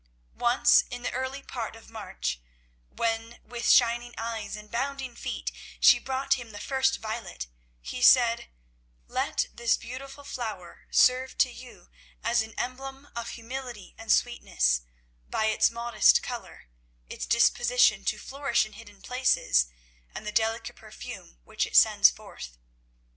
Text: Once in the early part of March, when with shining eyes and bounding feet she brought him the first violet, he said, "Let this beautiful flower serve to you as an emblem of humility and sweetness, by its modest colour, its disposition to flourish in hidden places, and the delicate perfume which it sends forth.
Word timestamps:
Once 0.39 0.83
in 0.89 1.03
the 1.03 1.11
early 1.11 1.43
part 1.43 1.75
of 1.75 1.91
March, 1.91 2.41
when 2.89 3.39
with 3.43 3.69
shining 3.69 4.15
eyes 4.17 4.55
and 4.55 4.71
bounding 4.71 5.15
feet 5.15 5.51
she 5.79 5.99
brought 5.99 6.33
him 6.39 6.49
the 6.49 6.59
first 6.59 6.97
violet, 6.97 7.45
he 7.81 8.01
said, 8.01 8.49
"Let 9.07 9.45
this 9.53 9.77
beautiful 9.77 10.23
flower 10.23 10.87
serve 10.89 11.37
to 11.37 11.51
you 11.51 11.91
as 12.23 12.41
an 12.41 12.55
emblem 12.57 13.09
of 13.15 13.29
humility 13.29 13.93
and 13.95 14.11
sweetness, 14.11 14.81
by 15.29 15.45
its 15.45 15.69
modest 15.69 16.23
colour, 16.23 16.63
its 17.07 17.27
disposition 17.27 18.03
to 18.05 18.17
flourish 18.17 18.65
in 18.65 18.73
hidden 18.73 19.03
places, 19.03 19.67
and 20.15 20.25
the 20.25 20.31
delicate 20.31 20.77
perfume 20.77 21.37
which 21.43 21.67
it 21.67 21.75
sends 21.75 22.09
forth. 22.09 22.57